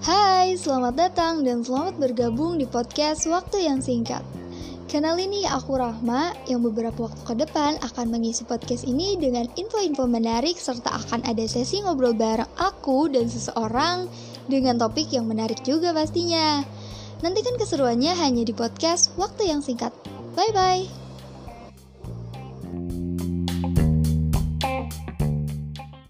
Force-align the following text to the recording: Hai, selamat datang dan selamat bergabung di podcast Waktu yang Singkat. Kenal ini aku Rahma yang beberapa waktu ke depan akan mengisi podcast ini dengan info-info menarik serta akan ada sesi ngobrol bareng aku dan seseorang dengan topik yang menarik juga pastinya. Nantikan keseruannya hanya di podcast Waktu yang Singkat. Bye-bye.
Hai, 0.00 0.56
selamat 0.56 0.96
datang 0.96 1.44
dan 1.44 1.60
selamat 1.60 2.00
bergabung 2.00 2.56
di 2.56 2.64
podcast 2.64 3.28
Waktu 3.28 3.68
yang 3.68 3.84
Singkat. 3.84 4.24
Kenal 4.88 5.20
ini 5.20 5.44
aku 5.44 5.76
Rahma 5.76 6.32
yang 6.48 6.64
beberapa 6.64 7.04
waktu 7.04 7.20
ke 7.20 7.34
depan 7.36 7.76
akan 7.84 8.08
mengisi 8.08 8.48
podcast 8.48 8.88
ini 8.88 9.20
dengan 9.20 9.44
info-info 9.60 10.08
menarik 10.08 10.56
serta 10.56 11.04
akan 11.04 11.20
ada 11.28 11.44
sesi 11.44 11.84
ngobrol 11.84 12.16
bareng 12.16 12.48
aku 12.56 13.12
dan 13.12 13.28
seseorang 13.28 14.08
dengan 14.48 14.80
topik 14.80 15.12
yang 15.12 15.28
menarik 15.28 15.60
juga 15.68 15.92
pastinya. 15.92 16.64
Nantikan 17.20 17.60
keseruannya 17.60 18.16
hanya 18.16 18.40
di 18.48 18.56
podcast 18.56 19.12
Waktu 19.20 19.52
yang 19.52 19.60
Singkat. 19.60 19.92
Bye-bye. 20.32 20.99